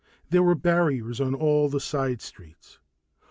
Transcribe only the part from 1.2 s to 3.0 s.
on all the side streets.